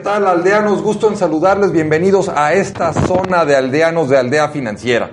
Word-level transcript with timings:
Hola, 0.00 0.12
¿qué 0.12 0.18
tal 0.18 0.26
aldeanos? 0.28 0.82
Gusto 0.82 1.08
en 1.08 1.16
saludarles. 1.18 1.72
Bienvenidos 1.72 2.30
a 2.30 2.54
esta 2.54 2.94
zona 2.94 3.44
de 3.44 3.54
aldeanos 3.54 4.08
de 4.08 4.16
Aldea 4.16 4.48
Financiera. 4.48 5.10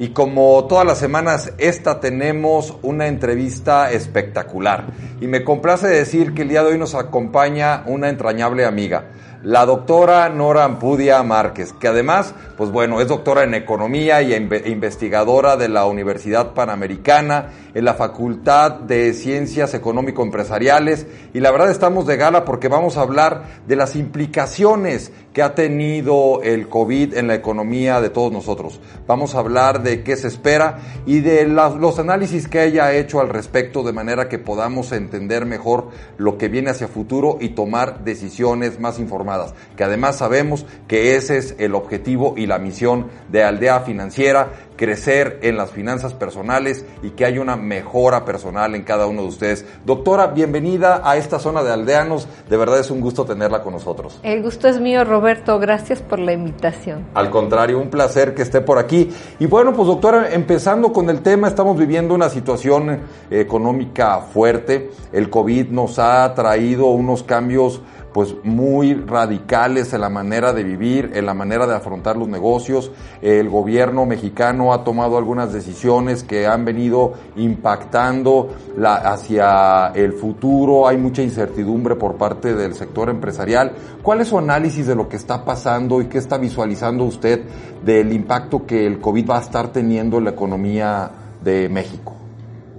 Y 0.00 0.08
como 0.08 0.64
todas 0.64 0.84
las 0.84 0.98
semanas, 0.98 1.52
esta 1.58 2.00
tenemos 2.00 2.76
una 2.82 3.06
entrevista 3.06 3.92
espectacular. 3.92 4.86
Y 5.20 5.28
me 5.28 5.44
complace 5.44 5.86
decir 5.86 6.34
que 6.34 6.42
el 6.42 6.48
día 6.48 6.64
de 6.64 6.72
hoy 6.72 6.78
nos 6.78 6.96
acompaña 6.96 7.84
una 7.86 8.08
entrañable 8.08 8.64
amiga 8.64 9.04
la 9.44 9.66
doctora 9.66 10.30
Nora 10.30 10.64
Ampudia 10.64 11.22
Márquez, 11.22 11.74
que 11.74 11.88
además, 11.88 12.34
pues 12.56 12.70
bueno, 12.70 13.02
es 13.02 13.08
doctora 13.08 13.44
en 13.44 13.52
economía 13.52 14.22
y 14.22 14.34
investigadora 14.34 15.58
de 15.58 15.68
la 15.68 15.84
Universidad 15.84 16.54
Panamericana, 16.54 17.50
en 17.74 17.84
la 17.84 17.92
Facultad 17.92 18.72
de 18.72 19.12
Ciencias 19.12 19.74
Económico-Empresariales, 19.74 21.06
y 21.34 21.40
la 21.40 21.50
verdad 21.50 21.70
estamos 21.70 22.06
de 22.06 22.16
gala 22.16 22.46
porque 22.46 22.68
vamos 22.68 22.96
a 22.96 23.02
hablar 23.02 23.42
de 23.66 23.76
las 23.76 23.96
implicaciones 23.96 25.12
que 25.34 25.42
ha 25.42 25.54
tenido 25.54 26.40
el 26.42 26.68
COVID 26.68 27.14
en 27.14 27.26
la 27.26 27.34
economía 27.34 28.00
de 28.00 28.08
todos 28.08 28.32
nosotros. 28.32 28.80
Vamos 29.06 29.34
a 29.34 29.40
hablar 29.40 29.82
de 29.82 30.02
qué 30.02 30.16
se 30.16 30.28
espera 30.28 30.78
y 31.04 31.20
de 31.20 31.46
los 31.46 31.98
análisis 31.98 32.48
que 32.48 32.64
ella 32.64 32.86
ha 32.86 32.94
hecho 32.94 33.20
al 33.20 33.28
respecto, 33.28 33.82
de 33.82 33.92
manera 33.92 34.30
que 34.30 34.38
podamos 34.38 34.92
entender 34.92 35.44
mejor 35.44 35.90
lo 36.16 36.38
que 36.38 36.48
viene 36.48 36.70
hacia 36.70 36.88
futuro 36.88 37.36
y 37.40 37.50
tomar 37.50 38.04
decisiones 38.04 38.80
más 38.80 38.98
informadas 38.98 39.34
que 39.76 39.84
además 39.84 40.16
sabemos 40.16 40.66
que 40.86 41.16
ese 41.16 41.38
es 41.38 41.54
el 41.58 41.74
objetivo 41.74 42.34
y 42.36 42.46
la 42.46 42.58
misión 42.58 43.08
de 43.30 43.42
Aldea 43.42 43.80
Financiera, 43.80 44.63
crecer 44.76 45.38
en 45.42 45.56
las 45.56 45.70
finanzas 45.70 46.14
personales 46.14 46.84
y 47.02 47.10
que 47.10 47.24
haya 47.24 47.40
una 47.40 47.56
mejora 47.56 48.24
personal 48.24 48.74
en 48.74 48.82
cada 48.82 49.06
uno 49.06 49.22
de 49.22 49.28
ustedes. 49.28 49.64
Doctora, 49.84 50.28
bienvenida 50.28 51.00
a 51.04 51.16
esta 51.16 51.38
zona 51.38 51.62
de 51.62 51.72
aldeanos. 51.72 52.26
De 52.48 52.56
verdad 52.56 52.80
es 52.80 52.90
un 52.90 53.00
gusto 53.00 53.24
tenerla 53.24 53.62
con 53.62 53.72
nosotros. 53.72 54.18
El 54.22 54.42
gusto 54.42 54.68
es 54.68 54.80
mío, 54.80 55.04
Roberto. 55.04 55.58
Gracias 55.58 56.02
por 56.02 56.18
la 56.18 56.32
invitación. 56.32 57.06
Al 57.14 57.30
contrario, 57.30 57.78
un 57.78 57.90
placer 57.90 58.34
que 58.34 58.42
esté 58.42 58.60
por 58.60 58.78
aquí. 58.78 59.10
Y 59.38 59.46
bueno, 59.46 59.72
pues 59.72 59.88
doctora, 59.88 60.32
empezando 60.32 60.92
con 60.92 61.10
el 61.10 61.20
tema, 61.20 61.48
estamos 61.48 61.78
viviendo 61.78 62.14
una 62.14 62.28
situación 62.28 62.90
eh, 62.90 62.98
económica 63.30 64.18
fuerte. 64.20 64.90
El 65.12 65.30
COVID 65.30 65.68
nos 65.68 65.98
ha 65.98 66.32
traído 66.34 66.86
unos 66.86 67.22
cambios 67.22 67.80
pues 68.14 68.36
muy 68.44 68.94
radicales 68.94 69.92
en 69.92 70.00
la 70.00 70.08
manera 70.08 70.52
de 70.52 70.62
vivir, 70.62 71.10
en 71.14 71.26
la 71.26 71.34
manera 71.34 71.66
de 71.66 71.74
afrontar 71.74 72.16
los 72.16 72.28
negocios. 72.28 72.92
El 73.20 73.50
gobierno 73.50 74.06
mexicano 74.06 74.72
ha 74.72 74.84
tomado 74.84 75.18
algunas 75.18 75.52
decisiones 75.52 76.22
que 76.22 76.46
han 76.46 76.64
venido 76.64 77.14
impactando 77.34 78.50
hacia 78.80 79.88
el 79.96 80.12
futuro. 80.12 80.86
Hay 80.86 80.96
mucha 80.96 81.22
incertidumbre 81.22 81.96
por 81.96 82.14
parte 82.14 82.54
del 82.54 82.74
sector 82.74 83.10
empresarial. 83.10 83.72
¿Cuál 84.00 84.20
es 84.20 84.28
su 84.28 84.38
análisis 84.38 84.86
de 84.86 84.94
lo 84.94 85.08
que 85.08 85.16
está 85.16 85.44
pasando 85.44 86.00
y 86.00 86.06
qué 86.06 86.18
está 86.18 86.38
visualizando 86.38 87.02
usted 87.02 87.42
del 87.84 88.12
impacto 88.12 88.64
que 88.64 88.86
el 88.86 89.00
COVID 89.00 89.28
va 89.28 89.38
a 89.38 89.42
estar 89.42 89.72
teniendo 89.72 90.18
en 90.18 90.24
la 90.24 90.30
economía 90.30 91.10
de 91.42 91.68
México? 91.68 92.14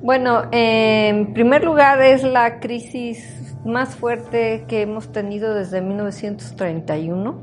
Bueno, 0.01 0.43
en 0.51 1.33
primer 1.33 1.65
lugar 1.65 2.01
es 2.01 2.23
la 2.23 2.61
crisis 2.61 3.44
más 3.65 3.95
fuerte 3.95 4.65
que 4.67 4.81
hemos 4.81 5.11
tenido 5.11 5.53
desde 5.53 5.81
1931. 5.81 7.35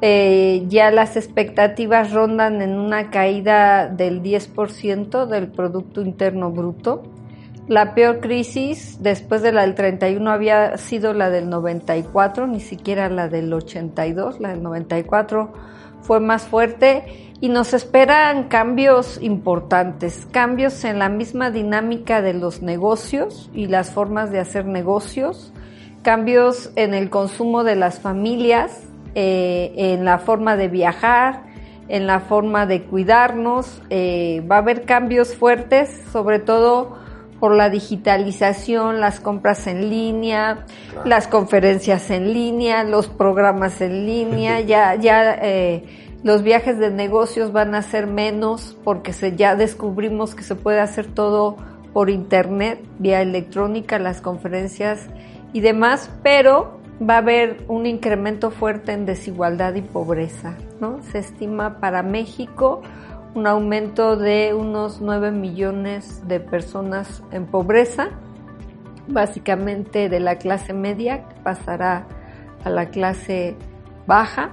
Eh, 0.00 0.64
ya 0.68 0.90
las 0.90 1.16
expectativas 1.16 2.12
rondan 2.12 2.62
en 2.62 2.78
una 2.78 3.10
caída 3.10 3.88
del 3.88 4.22
10% 4.22 5.26
del 5.26 5.48
Producto 5.48 6.02
Interno 6.02 6.50
Bruto. 6.50 7.02
La 7.68 7.94
peor 7.94 8.20
crisis 8.20 8.98
después 9.00 9.42
de 9.42 9.52
la 9.52 9.62
del 9.62 9.74
31 9.74 10.28
había 10.30 10.76
sido 10.78 11.14
la 11.14 11.30
del 11.30 11.48
94, 11.48 12.48
ni 12.48 12.60
siquiera 12.60 13.08
la 13.08 13.28
del 13.28 13.52
82, 13.52 14.40
la 14.40 14.48
del 14.48 14.62
94 14.62 15.52
fue 16.02 16.20
más 16.20 16.44
fuerte 16.44 17.32
y 17.40 17.48
nos 17.48 17.74
esperan 17.74 18.44
cambios 18.44 19.18
importantes, 19.20 20.28
cambios 20.30 20.84
en 20.84 21.00
la 21.00 21.08
misma 21.08 21.50
dinámica 21.50 22.22
de 22.22 22.34
los 22.34 22.62
negocios 22.62 23.50
y 23.52 23.66
las 23.66 23.90
formas 23.90 24.30
de 24.30 24.38
hacer 24.38 24.64
negocios, 24.64 25.52
cambios 26.02 26.70
en 26.76 26.94
el 26.94 27.10
consumo 27.10 27.64
de 27.64 27.74
las 27.74 27.98
familias, 27.98 28.84
eh, 29.16 29.72
en 29.76 30.04
la 30.04 30.18
forma 30.18 30.56
de 30.56 30.68
viajar, 30.68 31.42
en 31.88 32.06
la 32.06 32.20
forma 32.20 32.66
de 32.66 32.84
cuidarnos. 32.84 33.82
Eh, 33.90 34.46
va 34.48 34.56
a 34.56 34.58
haber 34.60 34.84
cambios 34.84 35.34
fuertes, 35.34 36.00
sobre 36.12 36.38
todo 36.38 37.01
por 37.42 37.56
la 37.56 37.70
digitalización, 37.70 39.00
las 39.00 39.18
compras 39.18 39.66
en 39.66 39.90
línea, 39.90 40.64
las 41.04 41.26
conferencias 41.26 42.08
en 42.12 42.32
línea, 42.32 42.84
los 42.84 43.08
programas 43.08 43.80
en 43.80 44.06
línea, 44.06 44.60
ya, 44.72 44.94
ya 44.94 45.34
eh, 45.42 45.82
los 46.22 46.44
viajes 46.44 46.78
de 46.78 46.92
negocios 46.92 47.50
van 47.50 47.74
a 47.74 47.82
ser 47.82 48.06
menos 48.06 48.76
porque 48.84 49.12
se, 49.12 49.34
ya 49.34 49.56
descubrimos 49.56 50.36
que 50.36 50.44
se 50.44 50.54
puede 50.54 50.78
hacer 50.78 51.08
todo 51.08 51.56
por 51.92 52.10
internet, 52.10 52.80
vía 53.00 53.20
electrónica, 53.20 53.98
las 53.98 54.20
conferencias 54.20 55.08
y 55.52 55.62
demás, 55.62 56.12
pero 56.22 56.78
va 57.02 57.14
a 57.14 57.18
haber 57.18 57.64
un 57.66 57.86
incremento 57.86 58.52
fuerte 58.52 58.92
en 58.92 59.04
desigualdad 59.04 59.74
y 59.74 59.82
pobreza. 59.82 60.54
¿no? 60.80 61.02
Se 61.10 61.18
estima 61.18 61.80
para 61.80 62.04
México 62.04 62.82
un 63.34 63.46
aumento 63.46 64.16
de 64.16 64.54
unos 64.54 65.00
9 65.00 65.30
millones 65.30 66.26
de 66.28 66.40
personas 66.40 67.22
en 67.30 67.46
pobreza, 67.46 68.10
básicamente 69.08 70.08
de 70.08 70.20
la 70.20 70.36
clase 70.36 70.72
media, 70.72 71.24
pasará 71.42 72.06
a 72.64 72.70
la 72.70 72.90
clase 72.90 73.56
baja. 74.06 74.52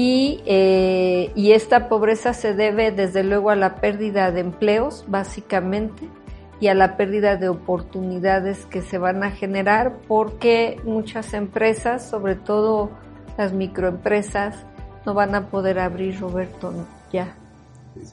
Eh, 0.00 1.32
y, 1.34 1.52
esta 1.52 1.88
pobreza 1.88 2.32
se 2.32 2.54
debe 2.54 2.92
desde 2.92 3.24
luego 3.24 3.50
a 3.50 3.56
la 3.56 3.74
pérdida 3.76 4.30
de 4.30 4.40
empleos, 4.40 5.04
básicamente, 5.08 6.08
y 6.60 6.68
a 6.68 6.74
la 6.74 6.96
pérdida 6.96 7.34
de 7.36 7.48
oportunidades 7.48 8.64
que 8.66 8.80
se 8.80 8.98
van 8.98 9.24
a 9.24 9.32
generar 9.32 9.96
porque 10.06 10.80
muchas 10.84 11.34
empresas, 11.34 12.08
sobre 12.08 12.36
todo 12.36 12.90
las 13.36 13.52
microempresas, 13.52 14.66
no 15.04 15.14
van 15.14 15.34
a 15.34 15.48
poder 15.48 15.80
abrir, 15.80 16.20
Roberto, 16.20 16.72
ya 17.12 17.34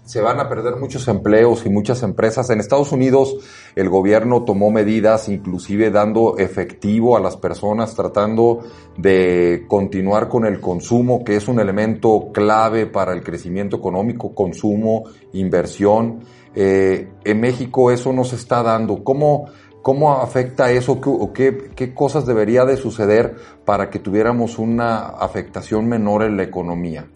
se 0.04 0.22
van 0.22 0.40
a 0.40 0.50
perder 0.50 0.78
muchos 0.78 1.08
empleos 1.08 1.66
y 1.66 1.70
muchas 1.70 2.04
empresas. 2.04 2.50
En 2.50 2.60
Estados 2.60 2.92
Unidos 2.92 3.38
el 3.76 3.90
gobierno 3.90 4.44
tomó 4.44 4.72
medidas, 4.72 5.30
inclusive 5.30 5.92
dando 5.92 6.38
efectivo 6.38 7.18
a 7.18 7.20
las 7.20 7.38
personas, 7.38 7.96
tratando 7.96 8.60
de 8.98 9.66
continuar 9.68 10.28
con 10.28 10.46
el 10.46 10.60
consumo, 10.60 11.24
que 11.24 11.36
es 11.36 11.48
un 11.48 11.60
elemento 11.60 12.30
clave 12.34 12.86
para 12.86 13.14
el 13.14 13.24
crecimiento 13.24 13.78
económico, 13.78 14.34
consumo, 14.34 15.04
inversión. 15.34 16.22
Eh, 16.56 17.10
en 17.24 17.40
México 17.40 17.92
eso 17.92 18.14
no 18.14 18.24
se 18.24 18.38
está 18.38 18.64
dando. 18.64 19.04
¿Cómo, 19.04 19.46
cómo 19.82 20.14
afecta 20.14 20.72
eso 20.72 21.00
qué, 21.34 21.72
qué 21.76 21.94
cosas 21.94 22.26
debería 22.26 22.66
de 22.66 22.78
suceder 22.78 23.36
para 23.66 23.90
que 23.90 24.00
tuviéramos 24.00 24.58
una 24.58 25.08
afectación 25.08 25.88
menor 25.88 26.24
en 26.24 26.38
la 26.38 26.44
economía? 26.44 27.08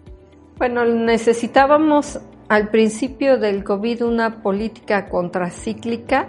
Bueno, 0.58 0.84
necesitábamos 0.84 2.20
al 2.50 2.68
principio 2.68 3.38
del 3.38 3.62
COVID 3.62 4.02
una 4.02 4.42
política 4.42 5.08
contracíclica, 5.08 6.26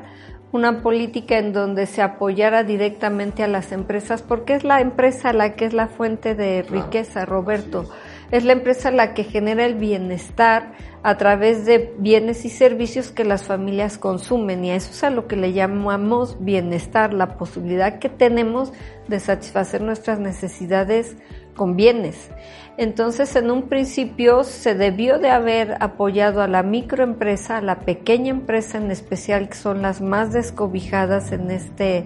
una 0.51 0.83
política 0.83 1.39
en 1.39 1.51
donde 1.51 1.87
se 1.87 2.03
apoyara 2.03 2.63
directamente 2.63 3.41
a 3.41 3.47
las 3.47 3.71
empresas, 3.71 4.21
porque 4.21 4.53
es 4.53 4.63
la 4.63 4.81
empresa 4.81 5.33
la 5.33 5.55
que 5.55 5.65
es 5.65 5.73
la 5.73 5.87
fuente 5.87 6.35
de 6.35 6.61
riqueza, 6.61 7.25
Roberto. 7.25 7.89
Es 8.31 8.45
la 8.45 8.53
empresa 8.53 8.91
la 8.91 9.13
que 9.13 9.25
genera 9.25 9.65
el 9.65 9.75
bienestar 9.75 10.71
a 11.03 11.17
través 11.17 11.65
de 11.65 11.93
bienes 11.97 12.45
y 12.45 12.49
servicios 12.49 13.11
que 13.11 13.25
las 13.25 13.43
familias 13.43 13.97
consumen 13.97 14.63
y 14.63 14.71
a 14.71 14.75
eso 14.75 14.91
es 14.91 15.03
a 15.03 15.09
lo 15.09 15.27
que 15.27 15.35
le 15.35 15.51
llamamos 15.51 16.37
bienestar, 16.39 17.13
la 17.13 17.37
posibilidad 17.37 17.99
que 17.99 18.07
tenemos 18.07 18.71
de 19.09 19.19
satisfacer 19.19 19.81
nuestras 19.81 20.19
necesidades 20.19 21.17
con 21.55 21.75
bienes. 21.75 22.29
Entonces, 22.77 23.35
en 23.35 23.51
un 23.51 23.63
principio 23.63 24.45
se 24.45 24.75
debió 24.75 25.19
de 25.19 25.29
haber 25.29 25.75
apoyado 25.81 26.41
a 26.41 26.47
la 26.47 26.63
microempresa, 26.63 27.57
a 27.57 27.61
la 27.61 27.79
pequeña 27.79 28.29
empresa 28.29 28.77
en 28.77 28.91
especial, 28.91 29.49
que 29.49 29.55
son 29.55 29.81
las 29.81 29.99
más 29.99 30.31
descobijadas 30.31 31.33
en 31.33 31.51
este 31.51 32.05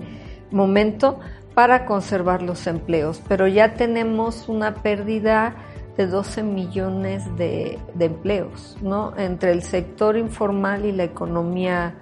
momento, 0.49 1.19
para 1.53 1.85
conservar 1.85 2.41
los 2.41 2.67
empleos. 2.67 3.21
Pero 3.27 3.47
ya 3.47 3.75
tenemos 3.75 4.49
una 4.49 4.75
pérdida 4.75 5.55
de 5.97 6.07
12 6.07 6.43
millones 6.43 7.23
de, 7.37 7.79
empleos, 7.99 8.77
¿no? 8.81 9.13
Entre 9.17 9.51
el 9.51 9.61
sector 9.61 10.17
informal 10.17 10.85
y 10.85 10.91
la 10.91 11.03
economía 11.03 11.95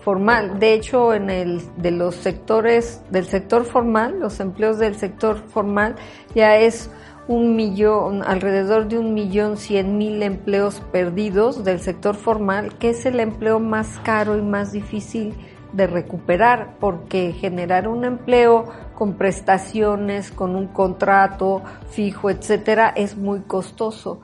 formal. 0.00 0.58
De 0.58 0.74
hecho, 0.74 1.14
en 1.14 1.30
el 1.30 1.62
de 1.76 1.90
los 1.90 2.14
sectores 2.14 3.02
del 3.10 3.24
sector 3.24 3.64
formal, 3.64 4.20
los 4.20 4.40
empleos 4.40 4.78
del 4.78 4.96
sector 4.96 5.38
formal 5.38 5.96
ya 6.34 6.56
es 6.56 6.90
un 7.26 7.56
millón, 7.56 8.22
alrededor 8.22 8.88
de 8.88 8.98
un 8.98 9.12
millón 9.12 9.58
cien 9.58 9.98
mil 9.98 10.22
empleos 10.22 10.80
perdidos 10.92 11.62
del 11.62 11.80
sector 11.80 12.14
formal, 12.14 12.74
que 12.78 12.90
es 12.90 13.04
el 13.04 13.20
empleo 13.20 13.60
más 13.60 13.98
caro 14.02 14.38
y 14.38 14.42
más 14.42 14.72
difícil 14.72 15.34
de 15.72 15.86
recuperar, 15.86 16.76
porque 16.80 17.32
generar 17.32 17.86
un 17.86 18.06
empleo 18.06 18.72
con 18.98 19.14
prestaciones, 19.14 20.32
con 20.32 20.56
un 20.56 20.66
contrato 20.66 21.62
fijo, 21.88 22.30
etcétera, 22.30 22.92
es 22.96 23.16
muy 23.16 23.42
costoso. 23.42 24.20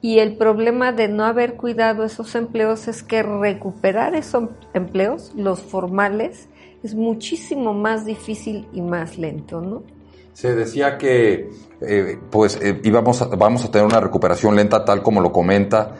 Y 0.00 0.20
el 0.20 0.38
problema 0.38 0.92
de 0.92 1.08
no 1.08 1.26
haber 1.26 1.56
cuidado 1.56 2.04
esos 2.04 2.34
empleos 2.34 2.88
es 2.88 3.02
que 3.02 3.22
recuperar 3.22 4.14
esos 4.14 4.48
empleos, 4.72 5.32
los 5.36 5.60
formales, 5.60 6.48
es 6.82 6.94
muchísimo 6.94 7.74
más 7.74 8.06
difícil 8.06 8.66
y 8.72 8.80
más 8.80 9.18
lento, 9.18 9.60
¿no? 9.60 9.82
Se 10.32 10.54
decía 10.54 10.96
que 10.96 11.50
eh, 11.82 12.18
pues 12.30 12.58
eh, 12.62 12.80
íbamos 12.82 13.28
vamos 13.36 13.66
a 13.66 13.70
tener 13.70 13.86
una 13.86 14.00
recuperación 14.00 14.56
lenta 14.56 14.86
tal 14.86 15.02
como 15.02 15.20
lo 15.20 15.32
comenta 15.32 15.96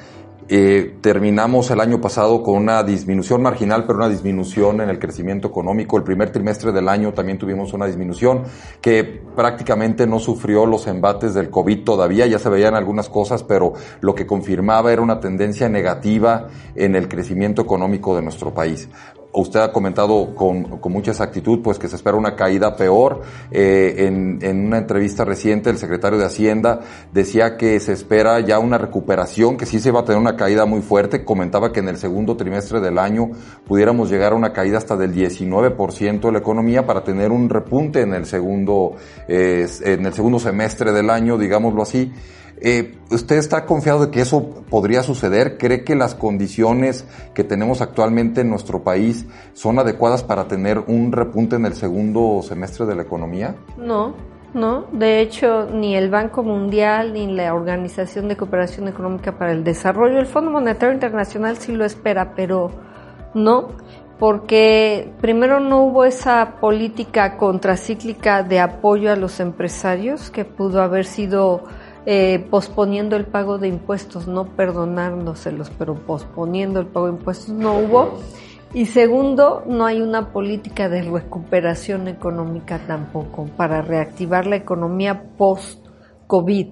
eh, 0.49 0.96
terminamos 1.00 1.70
el 1.70 1.81
año 1.81 2.00
pasado 2.00 2.43
con 2.43 2.56
una 2.56 2.82
disminución 2.82 3.43
marginal, 3.43 3.85
pero 3.87 3.99
una 3.99 4.08
disminución 4.08 4.81
en 4.82 4.91
el 4.91 4.99
crecimiento 4.99 5.49
económico. 5.49 5.96
El 5.96 6.02
primer 6.02 6.31
trimestre 6.31 6.70
del 6.70 6.88
año 6.88 7.14
también 7.14 7.38
tuvimos 7.38 7.73
una 7.73 7.87
disminución 7.87 8.43
que 8.81 9.23
prácticamente 9.35 10.06
no 10.06 10.19
sufrió 10.19 10.67
los 10.67 10.87
embates 10.87 11.32
del 11.32 11.49
COVID 11.49 11.85
todavía. 11.85 12.26
Ya 12.26 12.38
se 12.38 12.50
veían 12.50 12.75
algunas 12.75 13.08
cosas, 13.08 13.43
pero 13.43 13.73
lo 14.00 14.14
que 14.14 14.26
confirmaba 14.26 14.93
era 14.93 15.00
una 15.00 15.19
tendencia 15.19 15.69
negativa 15.69 16.49
en 16.75 16.94
el 16.94 17.08
crecimiento 17.08 17.62
económico 17.62 18.14
de 18.14 18.23
nuestro 18.23 18.52
país 18.52 18.88
usted 19.34 19.60
ha 19.60 19.72
comentado 19.72 20.34
con, 20.34 20.78
con, 20.78 20.92
mucha 20.92 21.10
exactitud 21.10 21.60
pues 21.62 21.78
que 21.78 21.88
se 21.88 21.96
espera 21.96 22.16
una 22.16 22.36
caída 22.36 22.76
peor. 22.76 23.22
Eh, 23.50 24.06
en, 24.06 24.38
en, 24.42 24.66
una 24.66 24.78
entrevista 24.78 25.25
reciente 25.25 25.70
el 25.70 25.78
secretario 25.78 26.19
de 26.19 26.25
Hacienda 26.25 26.81
decía 27.12 27.56
que 27.56 27.78
se 27.81 27.92
espera 27.92 28.40
ya 28.40 28.58
una 28.58 28.78
recuperación, 28.78 29.56
que 29.56 29.66
sí 29.66 29.81
se 29.81 29.90
va 29.90 30.00
a 30.00 30.04
tener 30.04 30.20
una 30.20 30.36
caída 30.36 30.66
muy 30.66 30.82
fuerte. 30.82 31.25
Comentaba 31.25 31.72
que 31.72 31.81
en 31.81 31.88
el 31.88 31.96
segundo 31.96 32.36
trimestre 32.36 32.81
del 32.81 32.98
año 32.98 33.31
pudiéramos 33.66 34.10
llegar 34.10 34.32
a 34.32 34.36
una 34.36 34.52
caída 34.52 34.78
hasta 34.78 34.96
del 34.96 35.14
19% 35.14 36.20
de 36.20 36.32
la 36.32 36.38
economía 36.38 36.87
para 36.87 37.02
tener 37.02 37.32
un 37.32 37.48
repunte 37.48 38.02
en 38.02 38.14
el 38.14 38.26
segundo, 38.26 38.96
eh, 39.28 39.66
en 39.84 40.06
el 40.06 40.12
segundo 40.12 40.38
semestre 40.38 40.92
del 40.92 41.10
año, 41.10 41.37
digámoslo 41.38 41.82
así. 41.82 42.12
Eh, 42.66 42.96
¿Usted 43.11 43.37
está 43.37 43.66
confiado 43.66 44.06
de 44.06 44.11
que 44.11 44.22
eso 44.22 44.64
podría 44.70 45.02
suceder? 45.02 45.58
¿Cree 45.58 45.84
que 45.84 45.94
las 45.94 46.14
condiciones 46.14 47.05
que 47.34 47.44
tenemos 47.44 47.82
actualmente 47.82 48.40
en 48.40 48.49
nuestro 48.49 48.82
país 48.82 49.26
son 49.52 49.78
adecuadas 49.78 50.22
para 50.22 50.49
tener 50.49 50.78
un 50.87 51.12
repunte 51.12 51.56
en 51.56 51.66
el 51.66 51.75
segundo 51.75 52.40
semestre 52.40 52.87
de 52.87 52.94
la 52.94 53.02
economía? 53.02 53.55
No, 53.76 54.14
no. 54.55 54.87
De 54.93 55.20
hecho, 55.20 55.69
ni 55.70 55.94
el 55.94 56.08
Banco 56.08 56.43
Mundial 56.43 57.12
ni 57.12 57.31
la 57.31 57.52
Organización 57.52 58.28
de 58.28 58.38
Cooperación 58.38 58.88
Económica 58.88 59.37
para 59.37 59.52
el 59.52 59.62
Desarrollo, 59.62 60.19
el 60.19 60.26
Fondo 60.26 60.50
Monetario 60.50 60.94
Internacional 60.94 61.58
sí 61.58 61.72
lo 61.72 61.84
espera, 61.84 62.32
pero 62.34 62.70
no, 63.34 63.72
porque 64.19 65.12
primero 65.20 65.61
no 65.61 65.82
hubo 65.82 66.06
esa 66.06 66.55
política 66.62 67.37
contracíclica 67.37 68.43
de 68.43 68.61
apoyo 68.61 69.12
a 69.12 69.16
los 69.16 69.38
empresarios 69.38 70.31
que 70.31 70.46
pudo 70.46 70.81
haber 70.81 71.05
sido 71.05 71.64
eh, 72.06 72.46
posponiendo 72.50 73.16
el 73.16 73.24
pago 73.24 73.58
de 73.58 73.68
impuestos, 73.68 74.28
no 74.28 74.46
perdonándoselos, 74.46 75.70
pero 75.78 75.94
posponiendo 75.94 76.80
el 76.80 76.86
pago 76.86 77.06
de 77.06 77.12
impuestos 77.12 77.48
no 77.50 77.78
hubo. 77.78 78.18
Y 78.74 78.86
segundo, 78.86 79.62
no 79.66 79.86
hay 79.86 80.02
una 80.02 80.32
política 80.32 80.88
de 80.88 81.02
recuperación 81.02 82.08
económica 82.08 82.80
tampoco 82.86 83.48
para 83.56 83.82
reactivar 83.82 84.46
la 84.46 84.56
economía 84.56 85.30
post-COVID. 85.38 86.66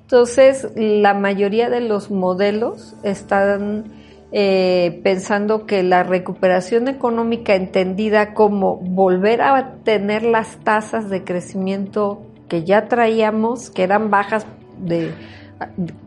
Entonces, 0.00 0.70
la 0.76 1.14
mayoría 1.14 1.68
de 1.68 1.80
los 1.80 2.10
modelos 2.10 2.96
están 3.02 3.92
eh, 4.30 5.00
pensando 5.02 5.66
que 5.66 5.82
la 5.82 6.02
recuperación 6.02 6.86
económica 6.86 7.54
entendida 7.54 8.34
como 8.34 8.76
volver 8.76 9.42
a 9.42 9.76
tener 9.84 10.22
las 10.22 10.58
tasas 10.58 11.10
de 11.10 11.24
crecimiento 11.24 12.22
que 12.48 12.64
ya 12.64 12.88
traíamos, 12.88 13.70
que 13.70 13.82
eran 13.82 14.10
bajas 14.10 14.46
de, 14.80 15.12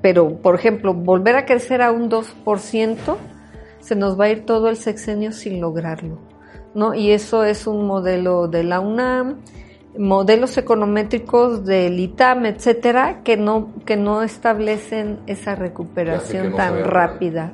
pero 0.01 0.37
por 0.37 0.55
ejemplo, 0.55 0.93
volver 0.93 1.35
a 1.35 1.45
crecer 1.45 1.81
a 1.81 1.91
un 1.91 2.09
2%, 2.09 3.17
se 3.79 3.95
nos 3.95 4.19
va 4.19 4.25
a 4.25 4.29
ir 4.29 4.45
todo 4.45 4.69
el 4.69 4.77
sexenio 4.77 5.31
sin 5.31 5.59
lograrlo, 5.59 6.19
¿no? 6.75 6.93
Y 6.93 7.11
eso 7.11 7.43
es 7.43 7.67
un 7.67 7.85
modelo 7.85 8.47
de 8.47 8.63
la 8.63 8.79
UNAM, 8.79 9.39
modelos 9.97 10.57
econométricos 10.57 11.65
del 11.65 11.99
ITAM, 11.99 12.45
etcétera, 12.45 13.21
que 13.23 13.37
no, 13.37 13.71
que 13.85 13.97
no 13.97 14.23
establecen 14.23 15.19
esa 15.27 15.55
recuperación 15.55 16.55
tan 16.55 16.83
rápida. 16.83 17.53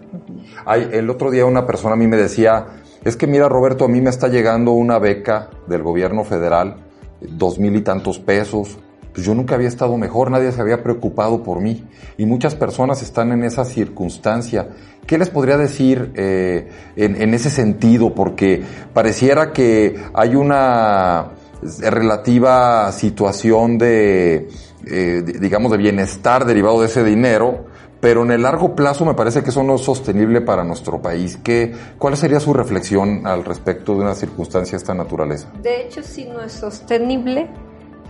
el 0.92 1.10
otro 1.10 1.32
día 1.32 1.46
una 1.46 1.66
persona 1.66 1.94
a 1.94 1.98
mí 1.98 2.08
me 2.08 2.18
decía, 2.18 2.68
es 3.04 3.16
que 3.16 3.28
mira 3.28 3.50
Roberto, 3.50 3.86
a 3.86 3.88
mí 3.88 4.02
me 4.02 4.10
está 4.10 4.28
llegando 4.28 4.72
una 4.72 5.00
beca 5.00 5.50
del 5.68 5.82
gobierno 5.82 6.24
federal, 6.24 6.76
dos 7.22 7.58
mil 7.58 7.76
y 7.76 7.82
tantos 7.82 8.20
pesos, 8.20 8.78
pues 9.18 9.26
yo 9.26 9.34
nunca 9.34 9.56
había 9.56 9.68
estado 9.68 9.98
mejor, 9.98 10.30
nadie 10.30 10.52
se 10.52 10.62
había 10.62 10.84
preocupado 10.84 11.42
por 11.42 11.60
mí 11.60 11.84
y 12.20 12.28
muchas 12.28 12.54
personas 12.54 13.02
están 13.02 13.32
en 13.32 13.44
esa 13.44 13.66
circunstancia. 13.66 14.68
¿Qué 15.08 15.18
les 15.18 15.32
podría 15.32 15.58
decir 15.58 16.12
eh, 16.14 16.70
en, 16.96 17.34
ese 17.34 17.50
sentido? 17.50 18.14
Porque 18.14 18.62
pareciera 18.94 19.52
que 19.54 19.96
hay 20.14 20.36
una 20.36 21.32
relativa 21.80 22.92
situación 22.92 23.80
de, 23.80 24.50
eh, 24.86 25.24
digamos, 25.26 25.72
de 25.72 25.78
bienestar 25.80 26.46
derivado 26.46 26.82
de 26.82 26.86
ese 26.86 27.04
dinero, 27.04 27.66
pero 28.00 28.24
en 28.24 28.30
el 28.30 28.44
largo 28.44 28.76
plazo 28.76 29.04
me 29.04 29.16
parece 29.16 29.42
que 29.42 29.50
eso 29.50 29.64
no 29.64 29.78
es 29.78 29.82
sostenible 29.82 30.42
para 30.42 30.64
nuestro 30.64 31.02
país. 31.02 31.40
¿Qué, 31.44 31.74
¿Cuál 31.98 32.16
sería 32.18 32.40
su 32.40 32.54
reflexión 32.54 33.26
al 33.26 33.44
respecto 33.44 33.96
de 33.96 34.02
una 34.02 34.14
circunstancia 34.14 34.74
de 34.74 34.78
esta 34.78 34.94
naturaleza? 34.94 35.52
De 35.64 35.82
hecho, 35.82 36.04
sí 36.04 36.30
no 36.32 36.40
es 36.42 36.52
sostenible 36.52 37.50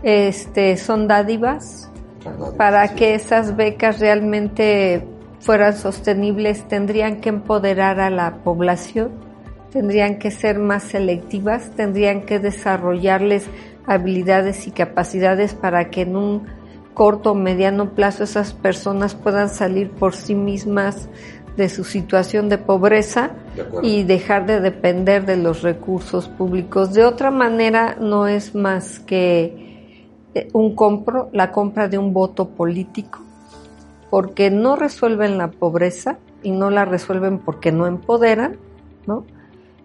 este, 0.04 0.78
son 0.78 1.08
dádivas 1.08 1.90
para 2.58 2.96
que 2.96 3.16
esas 3.16 3.56
becas 3.56 4.00
realmente 4.00 5.08
fueran 5.40 5.76
sostenibles 5.76 6.68
tendrían 6.68 7.22
que 7.22 7.30
empoderar 7.30 8.00
a 8.00 8.10
la 8.10 8.44
población, 8.44 9.12
tendrían 9.72 10.20
que 10.20 10.32
ser 10.32 10.60
más 10.60 10.84
selectivas, 10.84 11.72
tendrían 11.76 12.22
que 12.22 12.40
desarrollarles 12.40 13.48
habilidades 13.86 14.68
y 14.68 14.72
capacidades 14.72 15.54
para 15.54 15.90
que 15.90 16.02
en 16.02 16.16
un 16.16 16.48
corto 16.94 17.32
o 17.32 17.36
mediano 17.36 17.94
plazo 17.94 18.24
esas 18.24 18.54
personas 18.54 19.14
puedan 19.16 19.50
salir 19.50 19.92
por 19.92 20.16
sí 20.16 20.34
mismas 20.36 21.08
de 21.56 21.70
su 21.70 21.84
situación 21.84 22.50
de 22.50 22.58
pobreza 22.58 23.32
y 23.82 24.04
dejar 24.04 24.46
de 24.46 24.60
depender 24.60 25.26
de 25.26 25.38
los 25.38 25.62
recursos 25.62 26.28
públicos. 26.28 26.94
De 26.94 27.04
otra 27.04 27.32
manera, 27.32 27.98
no 28.00 28.28
es 28.28 28.54
más 28.54 29.00
que 29.00 29.67
un 30.54 30.76
compro, 30.76 31.30
la 31.34 31.52
compra 31.52 31.88
de 31.88 31.98
un 31.98 32.14
voto 32.14 32.50
político, 32.50 33.20
porque 34.10 34.52
no 34.52 34.76
resuelven 34.76 35.38
la 35.38 35.50
pobreza 35.50 36.18
y 36.44 36.52
no 36.52 36.70
la 36.70 36.86
resuelven 36.86 37.40
porque 37.40 37.72
no 37.72 37.88
empoderan, 37.88 38.58
¿no? 39.06 39.26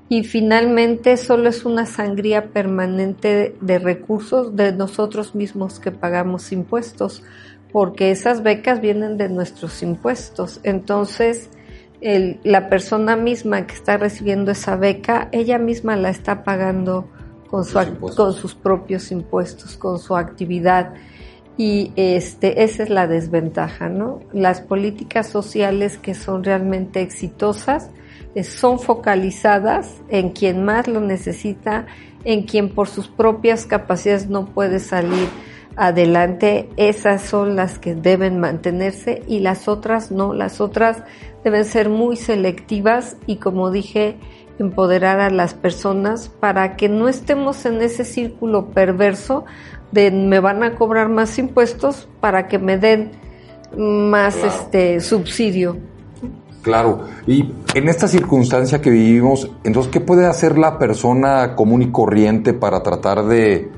Y 0.09 0.25
finalmente 0.25 1.17
solo 1.17 1.49
es 1.49 1.65
una 1.65 1.87
sangría 1.87 2.49
permanente 2.49 3.57
de 3.63 3.79
recursos 3.79 4.55
de 4.55 4.73
nosotros 4.73 5.35
mismos 5.35 5.81
que 5.81 5.91
pagamos 5.91 6.53
impuestos, 6.53 7.23
porque 7.73 8.11
esas 8.11 8.43
becas 8.43 8.83
vienen 8.83 9.17
de 9.17 9.31
nuestros 9.31 9.83
impuestos. 9.83 10.61
Entonces, 10.65 11.49
la 12.03 12.69
persona 12.69 13.17
misma 13.17 13.67
que 13.67 13.75
está 13.75 13.97
recibiendo 13.97 14.51
esa 14.51 14.77
beca, 14.77 15.29
ella 15.33 15.57
misma 15.57 15.97
la 15.97 16.11
está 16.11 16.45
pagando 16.45 17.09
con, 17.53 17.67
su, 17.67 17.79
con 18.17 18.33
sus 18.33 18.55
propios 18.55 19.13
impuestos, 19.13 19.77
con 19.77 19.99
su 19.99 20.17
actividad. 20.17 20.95
Y 21.59 21.93
este, 21.97 22.65
esa 22.65 22.85
es 22.85 22.89
la 22.89 23.07
desventaja, 23.07 23.91
¿no? 23.91 24.21
Las 24.33 24.63
políticas 24.63 25.29
sociales 25.29 25.99
que 25.99 26.15
son 26.15 26.45
realmente 26.45 27.03
exitosas 27.03 27.91
eh, 28.35 28.43
son 28.43 28.79
focalizadas 28.79 30.01
en 30.09 30.31
quien 30.31 30.65
más 30.65 30.89
lo 30.89 31.01
necesita, 31.01 31.85
en 32.25 32.45
quien 32.45 32.71
por 32.71 32.89
sus 32.89 33.09
propias 33.09 33.67
capacidades 33.67 34.31
no 34.31 34.47
puede 34.47 34.79
salir 34.79 35.29
adelante. 35.77 36.71
Esas 36.79 37.21
son 37.21 37.55
las 37.55 37.79
que 37.79 37.95
deben 37.95 38.41
mantenerse 38.41 39.25
y 39.29 39.41
las 39.41 39.69
otras 39.69 40.11
no. 40.11 40.33
Las 40.33 40.63
otras 40.63 41.03
deben 41.45 41.67
ser 41.67 41.91
muy 41.91 42.17
selectivas 42.17 43.19
y 43.27 43.37
como 43.37 43.71
dije, 43.71 44.17
empoderar 44.63 45.21
a 45.21 45.31
las 45.31 45.55
personas 45.55 46.29
para 46.29 46.77
que 46.77 46.89
no 46.89 47.09
estemos 47.09 47.65
en 47.67 47.83
ese 47.83 48.05
círculo 48.05 48.67
perverso 48.71 49.45
de 49.91 50.11
me 50.11 50.41
van 50.41 50.63
a 50.63 50.75
cobrar 50.75 51.09
más 51.09 51.39
impuestos 51.39 52.09
para 52.21 52.49
que 52.49 52.59
me 52.59 52.79
den 52.79 53.11
más 53.77 54.37
este 54.37 55.01
subsidio. 55.01 55.77
Claro, 56.63 57.07
y 57.27 57.53
en 57.75 57.89
esta 57.89 58.07
circunstancia 58.07 58.81
que 58.81 58.91
vivimos, 58.91 59.51
entonces, 59.65 59.91
¿qué 59.91 60.01
puede 60.01 60.27
hacer 60.27 60.57
la 60.59 60.79
persona 60.79 61.57
común 61.57 61.83
y 61.83 61.91
corriente 61.91 62.55
para 62.55 62.83
tratar 62.85 63.25
de, 63.25 63.73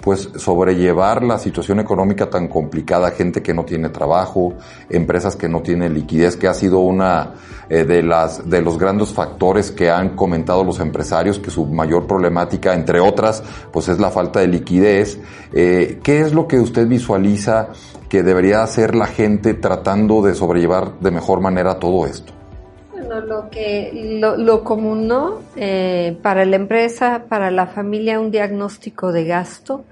pues 0.00 0.30
sobrellevar 0.36 1.22
la 1.22 1.38
situación 1.38 1.80
económica 1.80 2.30
tan 2.30 2.48
complicada, 2.48 3.10
gente 3.10 3.42
que 3.42 3.54
no 3.54 3.64
tiene 3.64 3.88
trabajo, 3.88 4.54
empresas 4.88 5.36
que 5.36 5.48
no 5.48 5.60
tienen 5.60 5.94
liquidez, 5.94 6.36
que 6.36 6.48
ha 6.48 6.54
sido 6.54 6.78
una 6.78 7.34
eh, 7.68 7.84
de 7.84 8.02
las 8.02 8.48
de 8.48 8.62
los 8.62 8.78
grandes 8.78 9.10
factores 9.10 9.70
que 9.70 9.90
han 9.90 10.16
comentado 10.16 10.64
los 10.64 10.80
empresarios 10.80 11.38
que 11.38 11.50
su 11.50 11.66
mayor 11.66 12.06
problemática, 12.06 12.74
entre 12.74 13.00
otras, 13.00 13.42
pues 13.72 13.88
es 13.88 13.98
la 13.98 14.10
falta 14.10 14.40
de 14.40 14.48
liquidez. 14.48 15.18
Eh, 15.52 16.00
¿Qué 16.02 16.20
es 16.20 16.32
lo 16.32 16.46
que 16.46 16.58
usted 16.58 16.86
visualiza 16.86 17.68
que 18.08 18.22
debería 18.22 18.62
hacer 18.62 18.94
la 18.94 19.06
gente 19.06 19.54
tratando 19.54 20.22
de 20.22 20.34
sobrellevar 20.34 20.98
de 21.00 21.10
mejor 21.10 21.40
manera 21.40 21.78
todo 21.78 22.06
esto? 22.06 22.37
Bueno, 23.08 23.24
lo 23.24 23.48
que 23.48 24.18
lo, 24.20 24.36
lo 24.36 24.62
común, 24.64 25.08
¿no? 25.08 25.40
Eh, 25.56 26.18
para 26.22 26.44
la 26.44 26.56
empresa, 26.56 27.24
para 27.26 27.50
la 27.50 27.66
familia, 27.66 28.20
un 28.20 28.30
diagnóstico 28.30 29.12
de 29.12 29.24
gasto, 29.24 29.86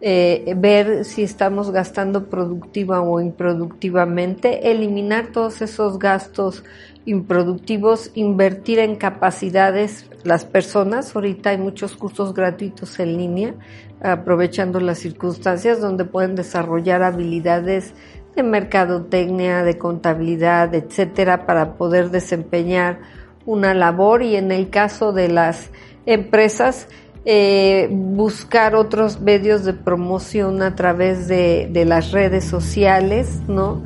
eh, 0.00 0.54
ver 0.56 1.04
si 1.04 1.22
estamos 1.22 1.72
gastando 1.72 2.30
productiva 2.30 3.02
o 3.02 3.20
improductivamente, 3.20 4.70
eliminar 4.70 5.26
todos 5.26 5.60
esos 5.60 5.98
gastos 5.98 6.64
improductivos, 7.04 8.10
invertir 8.14 8.78
en 8.78 8.96
capacidades 8.96 10.08
las 10.22 10.46
personas. 10.46 11.14
Ahorita 11.14 11.50
hay 11.50 11.58
muchos 11.58 11.94
cursos 11.96 12.32
gratuitos 12.32 12.98
en 12.98 13.18
línea, 13.18 13.54
aprovechando 14.00 14.80
las 14.80 15.00
circunstancias 15.00 15.82
donde 15.82 16.06
pueden 16.06 16.34
desarrollar 16.34 17.02
habilidades 17.02 17.92
de 18.34 18.42
mercadotecnia, 18.42 19.62
de 19.62 19.78
contabilidad, 19.78 20.74
etcétera, 20.74 21.46
para 21.46 21.74
poder 21.74 22.10
desempeñar 22.10 23.00
una 23.46 23.74
labor 23.74 24.22
y 24.22 24.36
en 24.36 24.52
el 24.52 24.70
caso 24.70 25.12
de 25.12 25.28
las 25.28 25.70
empresas, 26.06 26.88
eh, 27.26 27.88
buscar 27.90 28.74
otros 28.74 29.20
medios 29.20 29.64
de 29.64 29.72
promoción 29.72 30.62
a 30.62 30.74
través 30.74 31.26
de, 31.26 31.68
de 31.72 31.84
las 31.84 32.12
redes 32.12 32.44
sociales, 32.44 33.40
¿no? 33.48 33.82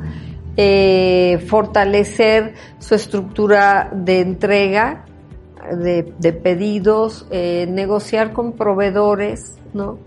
Eh, 0.57 1.45
fortalecer 1.47 2.53
su 2.79 2.95
estructura 2.95 3.89
de 3.93 4.19
entrega 4.19 5.05
de, 5.71 6.13
de 6.17 6.33
pedidos, 6.33 7.27
eh, 7.31 7.65
negociar 7.69 8.33
con 8.33 8.53
proveedores, 8.53 9.57
¿no? 9.73 9.99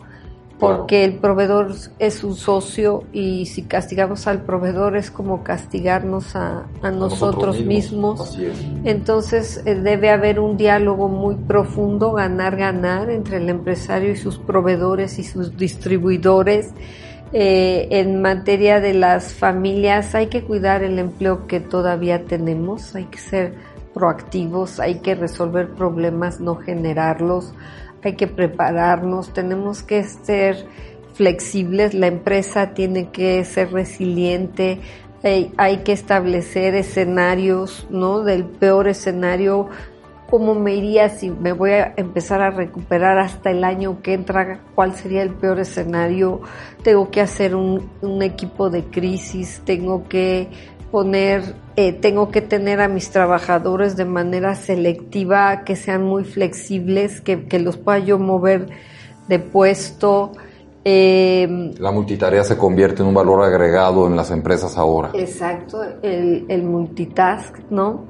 Porque 0.62 1.02
el 1.02 1.14
proveedor 1.14 1.74
es 1.98 2.22
un 2.22 2.36
socio 2.36 3.02
y 3.12 3.46
si 3.46 3.62
castigamos 3.62 4.28
al 4.28 4.42
proveedor 4.42 4.96
es 4.96 5.10
como 5.10 5.42
castigarnos 5.42 6.36
a, 6.36 6.68
nosotros, 6.82 7.60
mismos. 7.62 8.38
Entonces 8.84 9.60
eh, 9.66 9.74
debe 9.74 10.10
haber 10.10 10.38
un 10.38 10.56
diálogo 10.56 11.08
muy 11.08 11.34
profundo, 11.34 12.12
ganar, 12.12 12.56
ganar 12.56 13.10
entre 13.10 13.38
el 13.38 13.48
empresario 13.48 14.12
y 14.12 14.16
sus 14.16 14.38
proveedores 14.38 15.18
y 15.18 15.24
sus 15.24 15.56
distribuidores. 15.56 16.70
Eh, 17.32 17.88
en 17.90 18.22
materia 18.22 18.78
de 18.78 18.94
las 18.94 19.32
familias 19.32 20.14
hay 20.14 20.28
que 20.28 20.44
cuidar 20.44 20.84
el 20.84 21.00
empleo 21.00 21.48
que 21.48 21.58
todavía 21.58 22.24
tenemos, 22.26 22.94
hay 22.94 23.06
que 23.06 23.18
ser 23.18 23.71
proactivos, 23.94 24.80
hay 24.80 24.96
que 24.96 25.14
resolver 25.14 25.74
problemas, 25.74 26.40
no 26.40 26.56
generarlos 26.56 27.54
hay 28.02 28.14
que 28.14 28.26
prepararnos, 28.26 29.32
tenemos 29.32 29.82
que 29.82 30.02
ser 30.04 30.66
flexibles, 31.14 31.94
la 31.94 32.08
empresa 32.08 32.74
tiene 32.74 33.10
que 33.10 33.44
ser 33.44 33.72
resiliente, 33.72 34.80
hay, 35.22 35.76
que 35.78 35.92
establecer 35.92 36.74
escenarios, 36.74 37.86
¿no? 37.90 38.24
Del 38.24 38.44
peor 38.44 38.88
escenario, 38.88 39.68
cómo 40.28 40.54
me 40.54 40.74
iría 40.74 41.10
si 41.10 41.30
me 41.30 41.52
voy 41.52 41.72
a 41.72 41.94
empezar 41.96 42.42
a 42.42 42.50
recuperar 42.50 43.18
hasta 43.18 43.50
el 43.50 43.62
año 43.62 44.02
que 44.02 44.14
entra, 44.14 44.58
cuál 44.74 44.94
sería 44.94 45.22
el 45.22 45.30
peor 45.30 45.60
escenario, 45.60 46.40
tengo 46.82 47.08
que 47.10 47.20
hacer 47.20 47.54
un, 47.54 47.88
un 48.00 48.22
equipo 48.22 48.68
de 48.68 48.84
crisis, 48.84 49.62
tengo 49.64 50.08
que 50.08 50.48
poner, 50.92 51.54
eh, 51.74 51.92
tengo 51.94 52.30
que 52.30 52.42
tener 52.42 52.80
a 52.82 52.86
mis 52.86 53.10
trabajadores 53.10 53.96
de 53.96 54.04
manera 54.04 54.54
selectiva, 54.54 55.64
que 55.64 55.74
sean 55.74 56.04
muy 56.04 56.22
flexibles, 56.22 57.22
que, 57.22 57.58
los 57.58 57.78
pueda 57.78 57.98
yo 57.98 58.18
mover 58.18 58.68
de 59.26 59.38
puesto. 59.38 60.32
Eh, 60.84 61.72
la 61.78 61.90
multitarea 61.90 62.44
se 62.44 62.58
convierte 62.58 63.02
en 63.02 63.08
un 63.08 63.14
valor 63.14 63.42
agregado 63.42 64.06
en 64.06 64.16
las 64.16 64.30
empresas 64.30 64.76
ahora. 64.76 65.10
Exacto, 65.14 65.82
el, 66.02 66.44
el 66.48 66.62
multitask, 66.62 67.56
¿no? 67.70 68.04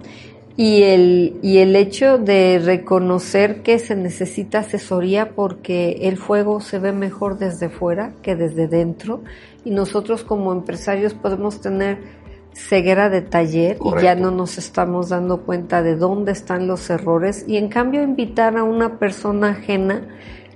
Y 0.57 0.83
el, 0.83 1.39
y 1.41 1.59
el 1.59 1.77
hecho 1.77 2.19
de 2.19 2.61
reconocer 2.62 3.62
que 3.62 3.79
se 3.79 3.95
necesita 3.95 4.59
asesoría 4.59 5.31
porque 5.31 6.01
el 6.03 6.19
fuego 6.19 6.61
se 6.61 6.79
ve 6.79 6.93
mejor 6.93 7.39
desde 7.39 7.71
fuera 7.71 8.12
que 8.23 8.37
desde 8.37 8.69
dentro 8.69 9.23
y 9.65 9.71
nosotros 9.71 10.25
como 10.25 10.53
empresarios 10.53 11.15
podemos 11.15 11.61
tener 11.62 12.22
ceguera 12.54 13.09
de 13.09 13.23
taller 13.23 13.78
y 13.85 14.02
ya 14.02 14.14
no 14.14 14.30
nos 14.30 14.59
estamos 14.59 15.09
dando 15.09 15.42
cuenta 15.42 15.82
de 15.82 15.97
dónde 15.97 16.32
están 16.32 16.66
los 16.66 16.88
errores. 16.90 17.44
Y 17.47 17.56
en 17.56 17.68
cambio 17.68 18.02
invitar 18.02 18.56
a 18.56 18.64
una 18.64 18.99
persona 18.99 19.50
ajena 19.50 20.02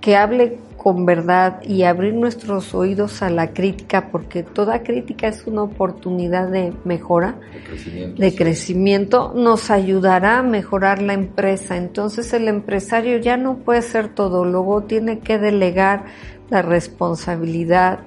que 0.01 0.17
hable 0.17 0.59
con 0.77 1.05
verdad 1.05 1.61
y 1.65 1.83
abrir 1.83 2.15
nuestros 2.15 2.73
oídos 2.73 3.21
a 3.21 3.29
la 3.29 3.53
crítica 3.53 4.09
porque 4.13 4.45
toda 4.45 4.85
crítica 4.85 5.27
es 5.27 5.45
una 5.47 5.65
oportunidad 5.65 6.49
de 6.49 6.73
mejora, 6.85 7.41
de 8.17 8.35
crecimiento, 8.37 9.33
nos 9.35 9.71
ayudará 9.71 10.39
a 10.39 10.43
mejorar 10.45 11.03
la 11.03 11.15
empresa. 11.15 11.77
Entonces 11.77 12.33
el 12.35 12.47
empresario 12.47 13.19
ya 13.19 13.37
no 13.37 13.57
puede 13.57 13.83
ser 13.83 14.15
todólogo, 14.15 14.85
tiene 14.85 15.19
que 15.19 15.39
delegar 15.39 16.05
la 16.51 16.63
responsabilidad 16.63 18.01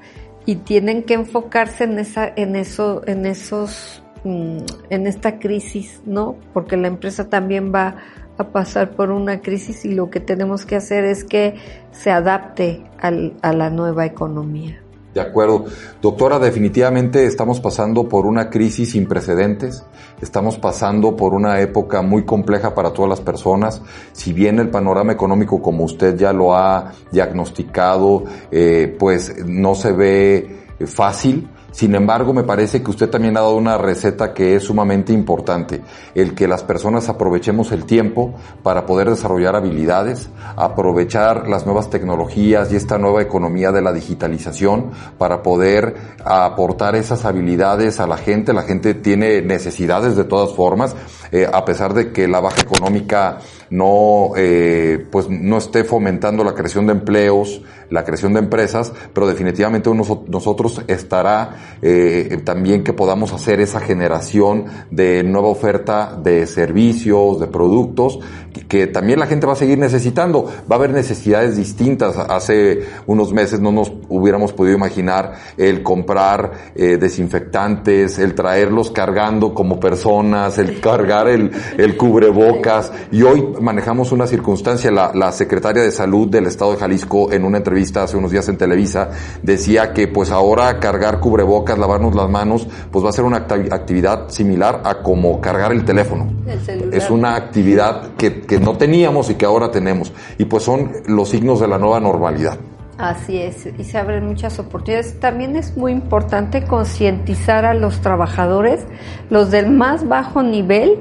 y 0.45 0.55
tienen 0.55 1.03
que 1.03 1.13
enfocarse 1.13 1.83
en 1.83 1.99
esa, 1.99 2.31
en 2.35 2.55
eso, 2.55 3.01
en 3.05 3.25
esos, 3.25 4.03
mm, 4.23 4.57
en 4.89 5.07
esta 5.07 5.39
crisis, 5.39 6.01
¿no? 6.05 6.37
Porque 6.53 6.77
la 6.77 6.87
empresa 6.87 7.29
también 7.29 7.73
va 7.73 7.97
a 8.37 8.49
pasar 8.49 8.91
por 8.91 9.11
una 9.11 9.41
crisis 9.41 9.83
y 9.85 9.93
lo 9.93 10.09
que 10.09 10.19
tenemos 10.19 10.65
que 10.65 10.77
hacer 10.77 11.03
es 11.03 11.23
que 11.23 11.55
se 11.91 12.09
adapte 12.09 12.83
al, 12.99 13.35
a 13.41 13.53
la 13.53 13.69
nueva 13.69 14.05
economía. 14.05 14.81
De 15.13 15.21
acuerdo. 15.21 15.65
Doctora, 16.01 16.37
definitivamente 16.37 17.25
estamos 17.25 17.59
pasando 17.59 18.07
por 18.07 18.27
una 18.27 18.49
crisis 18.49 18.91
sin 18.91 19.07
precedentes, 19.07 19.83
estamos 20.21 20.57
pasando 20.59 21.15
por 21.15 21.33
una 21.33 21.59
época 21.61 22.01
muy 22.03 22.25
compleja 22.25 22.75
para 22.75 22.93
todas 22.93 23.09
las 23.09 23.21
personas. 23.21 23.81
Si 24.11 24.33
bien 24.33 24.59
el 24.59 24.69
panorama 24.69 25.11
económico, 25.11 25.61
como 25.61 25.83
usted 25.83 26.15
ya 26.15 26.31
lo 26.31 26.55
ha 26.55 26.91
diagnosticado, 27.11 28.23
eh, 28.51 28.95
pues 28.99 29.35
no 29.45 29.73
se 29.73 29.93
ve 29.93 30.59
fácil, 30.85 31.49
sin 31.71 31.95
embargo, 31.95 32.33
me 32.33 32.43
parece 32.43 32.81
que 32.81 32.89
usted 32.89 33.09
también 33.09 33.37
ha 33.37 33.41
dado 33.41 33.55
una 33.55 33.77
receta 33.77 34.33
que 34.33 34.55
es 34.55 34.63
sumamente 34.63 35.13
importante, 35.13 35.81
el 36.15 36.35
que 36.35 36.47
las 36.47 36.63
personas 36.63 37.09
aprovechemos 37.09 37.71
el 37.71 37.85
tiempo 37.85 38.33
para 38.63 38.85
poder 38.85 39.09
desarrollar 39.09 39.55
habilidades, 39.55 40.29
aprovechar 40.55 41.47
las 41.47 41.65
nuevas 41.65 41.89
tecnologías 41.89 42.71
y 42.71 42.75
esta 42.75 42.97
nueva 42.97 43.21
economía 43.21 43.71
de 43.71 43.81
la 43.81 43.93
digitalización 43.93 44.91
para 45.17 45.43
poder 45.43 45.95
aportar 46.25 46.95
esas 46.95 47.25
habilidades 47.25 47.99
a 47.99 48.07
la 48.07 48.17
gente. 48.17 48.53
La 48.53 48.63
gente 48.63 48.93
tiene 48.93 49.41
necesidades 49.41 50.15
de 50.15 50.23
todas 50.23 50.55
formas, 50.55 50.95
eh, 51.31 51.47
a 51.51 51.65
pesar 51.65 51.93
de 51.93 52.11
que 52.11 52.27
la 52.27 52.39
baja 52.39 52.61
económica 52.61 53.37
no, 53.69 54.31
eh, 54.35 55.05
pues 55.11 55.29
no 55.29 55.57
esté 55.57 55.83
fomentando 55.83 56.43
la 56.43 56.53
creación 56.53 56.87
de 56.87 56.93
empleos, 56.93 57.61
la 57.89 58.03
creación 58.03 58.33
de 58.33 58.39
empresas, 58.39 58.93
pero 59.13 59.27
definitivamente 59.27 59.89
nosotros 60.27 60.81
estará 60.87 61.77
eh, 61.81 62.41
también 62.43 62.83
que 62.83 62.93
podamos 62.93 63.33
hacer 63.33 63.59
esa 63.59 63.79
generación 63.79 64.65
de 64.91 65.23
nueva 65.23 65.47
oferta 65.47 66.17
de 66.21 66.45
servicios, 66.47 67.39
de 67.39 67.47
productos, 67.47 68.19
que, 68.67 68.87
también 68.87 69.19
la 69.19 69.27
gente 69.27 69.45
va 69.45 69.53
a 69.53 69.55
seguir 69.55 69.77
necesitando. 69.77 70.45
Va 70.69 70.75
a 70.75 70.79
haber 70.79 70.91
necesidades 70.91 71.55
distintas. 71.55 72.17
Hace 72.17 72.83
unos 73.05 73.31
meses 73.31 73.59
no 73.59 73.71
nos 73.71 73.91
hubiéramos 74.09 74.53
podido 74.53 74.75
imaginar 74.75 75.33
el 75.57 75.83
comprar 75.83 76.51
eh, 76.75 76.97
desinfectantes, 76.97 78.19
el 78.19 78.33
traerlos 78.33 78.91
cargando 78.91 79.53
como 79.53 79.79
personas, 79.79 80.57
el 80.57 80.79
cargar 80.79 81.27
el, 81.27 81.51
el 81.77 81.97
cubrebocas. 81.97 82.91
Y 83.11 83.21
hoy 83.23 83.45
manejamos 83.61 84.11
una 84.11 84.27
circunstancia, 84.27 84.91
la 84.91 85.31
secretaria 85.31 85.83
de 85.83 85.91
salud 85.91 86.27
del 86.27 86.47
estado 86.47 86.71
de 86.71 86.77
Jalisco 86.77 87.31
en 87.31 87.45
una 87.45 87.57
entrevista 87.57 87.78
hace 87.95 88.17
unos 88.17 88.31
días 88.31 88.47
en 88.49 88.57
Televisa 88.57 89.09
decía 89.41 89.93
que 89.93 90.07
pues 90.07 90.31
ahora 90.31 90.79
cargar 90.79 91.19
cubrebocas, 91.19 91.77
lavarnos 91.77 92.15
las 92.15 92.29
manos, 92.29 92.67
pues 92.91 93.03
va 93.03 93.09
a 93.09 93.13
ser 93.13 93.25
una 93.25 93.37
actividad 93.37 94.29
similar 94.29 94.81
a 94.83 95.01
como 95.01 95.39
cargar 95.41 95.71
el 95.71 95.85
teléfono. 95.85 96.31
es 96.91 97.09
una 97.09 97.35
actividad 97.35 98.15
que, 98.15 98.41
que 98.41 98.59
no 98.59 98.77
teníamos 98.77 99.29
y 99.29 99.35
que 99.35 99.45
ahora 99.45 99.71
tenemos. 99.71 100.11
Y 100.37 100.45
pues 100.45 100.63
son 100.63 100.91
los 101.07 101.29
signos 101.29 101.59
de 101.59 101.67
la 101.67 101.77
nueva 101.77 101.99
normalidad. 101.99 102.57
Así 102.97 103.37
es, 103.37 103.65
y 103.77 103.83
se 103.85 103.97
abren 103.97 104.27
muchas 104.27 104.59
oportunidades. 104.59 105.17
También 105.21 105.55
es 105.55 105.77
muy 105.77 105.93
importante 105.93 106.65
concientizar 106.65 107.63
a 107.63 107.73
los 107.73 108.01
trabajadores, 108.01 108.85
los 109.29 109.51
del 109.51 109.71
más 109.71 110.05
bajo 110.05 110.43
nivel, 110.43 110.97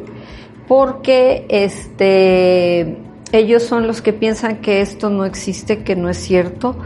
porque 0.68 1.44
este 1.48 3.07
ellos 3.32 3.62
son 3.62 3.86
los 3.86 4.02
que 4.02 4.12
piensan 4.12 4.58
que 4.58 4.80
esto 4.80 5.10
no 5.10 5.24
existe, 5.24 5.82
que 5.82 5.96
no 5.96 6.08
es 6.08 6.16
cierto 6.16 6.76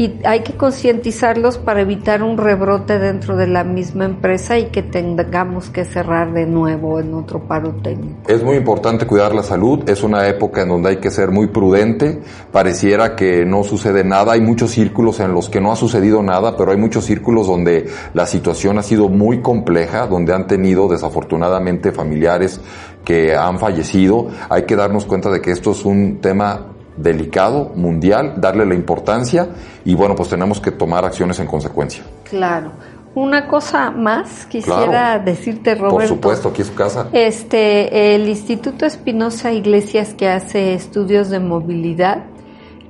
y 0.00 0.18
hay 0.24 0.40
que 0.40 0.54
concientizarlos 0.54 1.58
para 1.58 1.82
evitar 1.82 2.22
un 2.22 2.38
rebrote 2.38 2.98
dentro 2.98 3.36
de 3.36 3.46
la 3.46 3.64
misma 3.64 4.06
empresa 4.06 4.58
y 4.58 4.70
que 4.70 4.82
tengamos 4.82 5.68
que 5.68 5.84
cerrar 5.84 6.32
de 6.32 6.46
nuevo 6.46 6.98
en 7.00 7.12
otro 7.12 7.40
paro 7.40 7.74
técnico. 7.82 8.16
Es 8.26 8.42
muy 8.42 8.56
importante 8.56 9.06
cuidar 9.06 9.34
la 9.34 9.42
salud, 9.42 9.86
es 9.90 10.02
una 10.02 10.26
época 10.26 10.62
en 10.62 10.70
donde 10.70 10.88
hay 10.88 10.96
que 10.96 11.10
ser 11.10 11.30
muy 11.30 11.48
prudente, 11.48 12.18
pareciera 12.50 13.14
que 13.14 13.44
no 13.44 13.62
sucede 13.62 14.02
nada, 14.02 14.32
hay 14.32 14.40
muchos 14.40 14.70
círculos 14.70 15.20
en 15.20 15.34
los 15.34 15.50
que 15.50 15.60
no 15.60 15.70
ha 15.70 15.76
sucedido 15.76 16.22
nada, 16.22 16.56
pero 16.56 16.70
hay 16.70 16.78
muchos 16.78 17.04
círculos 17.04 17.46
donde 17.46 17.86
la 18.14 18.24
situación 18.24 18.78
ha 18.78 18.82
sido 18.82 19.10
muy 19.10 19.42
compleja, 19.42 20.06
donde 20.06 20.32
han 20.32 20.46
tenido 20.46 20.88
desafortunadamente 20.88 21.92
familiares 21.92 22.58
que 23.04 23.36
han 23.36 23.58
fallecido, 23.58 24.28
hay 24.48 24.62
que 24.62 24.76
darnos 24.76 25.04
cuenta 25.04 25.30
de 25.30 25.42
que 25.42 25.50
esto 25.50 25.72
es 25.72 25.84
un 25.84 26.22
tema 26.22 26.68
delicado, 27.02 27.72
mundial, 27.74 28.34
darle 28.36 28.66
la 28.66 28.74
importancia 28.74 29.48
y 29.84 29.94
bueno, 29.94 30.14
pues 30.14 30.28
tenemos 30.28 30.60
que 30.60 30.70
tomar 30.70 31.04
acciones 31.04 31.38
en 31.40 31.46
consecuencia. 31.46 32.04
Claro. 32.24 32.72
Una 33.14 33.48
cosa 33.48 33.90
más 33.90 34.46
quisiera 34.46 35.18
decirte, 35.18 35.74
Roberto. 35.74 35.96
Por 35.96 36.06
supuesto, 36.06 36.48
aquí 36.50 36.62
es 36.62 36.68
su 36.68 36.74
casa. 36.74 37.08
Este, 37.12 38.14
el 38.14 38.28
Instituto 38.28 38.86
Espinosa 38.86 39.52
Iglesias 39.52 40.14
que 40.14 40.28
hace 40.28 40.74
estudios 40.74 41.28
de 41.28 41.40
movilidad 41.40 42.26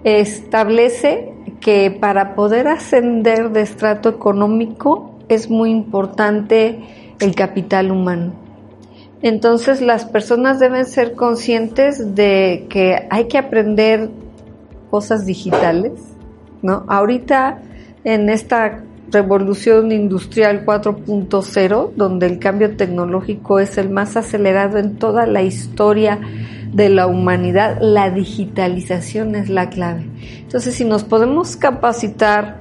establece 0.05 1.33
que 1.61 1.91
para 1.91 2.35
poder 2.35 2.69
ascender 2.69 3.51
de 3.51 3.63
estrato 3.63 4.11
económico 4.11 5.15
es 5.29 5.49
muy 5.49 5.71
importante 5.71 6.81
el 7.19 7.35
capital 7.35 7.91
humano. 7.91 8.33
Entonces 9.23 9.81
las 9.81 10.07
personas 10.07 10.59
deben 10.59 10.87
ser 10.87 11.15
conscientes 11.15 12.15
de 12.15 12.67
que 12.71 13.07
hay 13.11 13.29
que 13.29 13.39
aprender 13.39 14.11
cosas 14.91 15.27
digitales, 15.27 15.93
¿no? 16.63 16.85
Ahorita 16.89 17.59
en 18.05 18.31
esta 18.31 18.83
revolución 19.11 19.93
industrial 19.93 20.65
4.0, 20.65 21.91
donde 21.97 22.27
el 22.27 22.39
cambio 22.39 22.77
tecnológico 22.77 23.59
es 23.59 23.77
el 23.77 23.91
más 23.91 24.17
acelerado 24.17 24.79
en 24.79 24.97
toda 24.97 25.27
la 25.27 25.43
historia 25.43 26.21
de 26.73 26.89
la 26.89 27.07
humanidad, 27.07 27.79
la 27.81 28.11
digitalización 28.11 29.35
es 29.35 29.49
la 29.49 29.71
clave. 29.71 30.07
Entonces, 30.39 30.75
si 30.75 30.85
nos 30.85 31.03
podemos 31.03 31.57
capacitar 31.57 32.61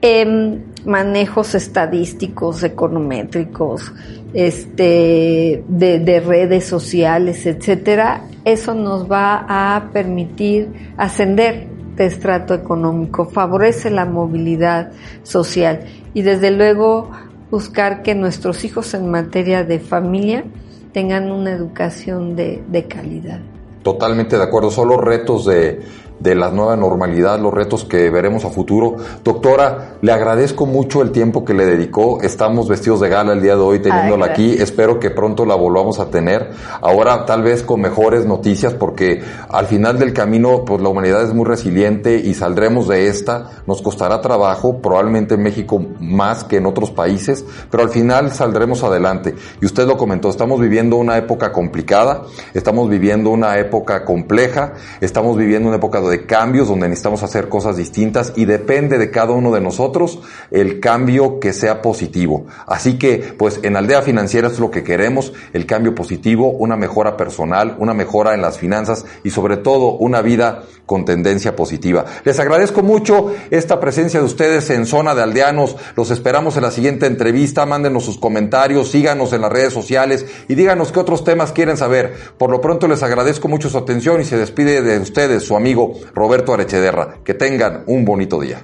en 0.00 0.66
manejos 0.84 1.54
estadísticos, 1.54 2.62
econométricos, 2.62 3.92
este, 4.32 5.62
de, 5.68 6.20
redes 6.20 6.64
sociales, 6.64 7.46
etcétera, 7.46 8.24
eso 8.44 8.74
nos 8.74 9.10
va 9.10 9.44
a 9.48 9.90
permitir 9.92 10.68
ascender 10.96 11.66
de 11.96 12.06
estrato 12.06 12.54
económico, 12.54 13.26
favorece 13.26 13.90
la 13.90 14.06
movilidad 14.06 14.92
social 15.22 15.80
y 16.14 16.22
desde 16.22 16.50
luego 16.50 17.10
buscar 17.50 18.02
que 18.02 18.14
nuestros 18.14 18.64
hijos 18.64 18.94
en 18.94 19.10
materia 19.10 19.64
de 19.64 19.80
familia 19.80 20.44
tengan 20.92 21.30
una 21.30 21.52
educación 21.52 22.36
de, 22.36 22.62
de 22.68 22.84
calidad. 22.84 23.40
Totalmente 23.82 24.36
de 24.36 24.42
acuerdo, 24.42 24.70
son 24.70 24.88
los 24.88 25.00
retos 25.00 25.46
de, 25.46 25.80
de 26.20 26.34
la 26.34 26.50
nueva 26.50 26.76
normalidad, 26.76 27.40
los 27.40 27.52
retos 27.52 27.84
que 27.84 28.10
veremos 28.10 28.44
a 28.44 28.50
futuro. 28.50 28.96
Doctora, 29.24 29.96
le 30.02 30.12
agradezco 30.12 30.66
mucho 30.66 31.02
el 31.02 31.10
tiempo 31.10 31.44
que 31.44 31.54
le 31.54 31.64
dedicó. 31.64 32.20
Estamos 32.20 32.68
vestidos 32.68 33.00
de 33.00 33.08
gala 33.08 33.32
el 33.32 33.42
día 33.42 33.56
de 33.56 33.62
hoy 33.62 33.80
teniéndola 33.80 34.26
aquí. 34.26 34.52
Espero 34.58 35.00
que 35.00 35.10
pronto 35.10 35.46
la 35.46 35.54
volvamos 35.54 35.98
a 35.98 36.10
tener. 36.10 36.50
Ahora 36.82 37.24
tal 37.24 37.42
vez 37.42 37.62
con 37.62 37.80
mejores 37.80 38.26
noticias 38.26 38.74
porque 38.74 39.22
al 39.48 39.66
final 39.66 39.98
del 39.98 40.12
camino 40.12 40.64
pues 40.64 40.80
la 40.82 40.90
humanidad 40.90 41.22
es 41.22 41.34
muy 41.34 41.46
resiliente 41.46 42.16
y 42.16 42.34
saldremos 42.34 42.86
de 42.86 43.08
esta. 43.08 43.62
Nos 43.66 43.80
costará 43.80 44.20
trabajo, 44.20 44.78
probablemente 44.78 45.34
en 45.34 45.42
México 45.42 45.82
más 46.00 46.44
que 46.44 46.56
en 46.56 46.66
otros 46.66 46.90
países, 46.90 47.44
pero 47.70 47.82
al 47.82 47.88
final 47.88 48.32
saldremos 48.32 48.82
adelante. 48.82 49.34
Y 49.60 49.66
usted 49.66 49.86
lo 49.86 49.96
comentó, 49.96 50.28
estamos 50.28 50.60
viviendo 50.60 50.96
una 50.96 51.16
época 51.16 51.52
complicada, 51.52 52.24
estamos 52.52 52.88
viviendo 52.90 53.30
una 53.30 53.58
época 53.58 54.04
compleja, 54.04 54.74
estamos 55.00 55.36
viviendo 55.36 55.68
una 55.68 55.78
época 55.78 56.00
de 56.10 56.26
cambios 56.26 56.68
donde 56.68 56.88
necesitamos 56.88 57.22
hacer 57.22 57.48
cosas 57.48 57.76
distintas 57.76 58.32
y 58.36 58.44
depende 58.44 58.98
de 58.98 59.10
cada 59.10 59.32
uno 59.32 59.52
de 59.52 59.60
nosotros 59.60 60.20
el 60.50 60.80
cambio 60.80 61.40
que 61.40 61.52
sea 61.52 61.80
positivo. 61.80 62.46
Así 62.66 62.98
que, 62.98 63.34
pues 63.38 63.60
en 63.62 63.76
Aldea 63.76 64.02
Financiera 64.02 64.48
es 64.48 64.58
lo 64.58 64.70
que 64.70 64.82
queremos, 64.82 65.32
el 65.52 65.66
cambio 65.66 65.94
positivo, 65.94 66.50
una 66.50 66.76
mejora 66.76 67.16
personal, 67.16 67.76
una 67.78 67.94
mejora 67.94 68.34
en 68.34 68.42
las 68.42 68.58
finanzas 68.58 69.06
y 69.24 69.30
sobre 69.30 69.56
todo 69.56 69.92
una 69.92 70.20
vida 70.22 70.64
con 70.90 71.04
tendencia 71.04 71.54
positiva. 71.54 72.04
Les 72.24 72.40
agradezco 72.40 72.82
mucho 72.82 73.32
esta 73.50 73.78
presencia 73.78 74.18
de 74.18 74.26
ustedes 74.26 74.70
en 74.70 74.86
Zona 74.86 75.14
de 75.14 75.22
Aldeanos. 75.22 75.76
Los 75.94 76.10
esperamos 76.10 76.56
en 76.56 76.62
la 76.62 76.72
siguiente 76.72 77.06
entrevista. 77.06 77.64
Mándenos 77.64 78.04
sus 78.04 78.18
comentarios, 78.18 78.90
síganos 78.90 79.32
en 79.32 79.42
las 79.42 79.52
redes 79.52 79.72
sociales 79.72 80.26
y 80.48 80.56
díganos 80.56 80.90
qué 80.90 80.98
otros 80.98 81.22
temas 81.22 81.52
quieren 81.52 81.76
saber. 81.76 82.14
Por 82.36 82.50
lo 82.50 82.60
pronto 82.60 82.88
les 82.88 83.04
agradezco 83.04 83.46
mucho 83.46 83.70
su 83.70 83.78
atención 83.78 84.20
y 84.20 84.24
se 84.24 84.36
despide 84.36 84.82
de 84.82 84.98
ustedes 84.98 85.44
su 85.44 85.54
amigo 85.54 85.94
Roberto 86.14 86.52
Arechederra. 86.54 87.16
Que 87.24 87.34
tengan 87.34 87.84
un 87.86 88.04
bonito 88.04 88.40
día. 88.40 88.62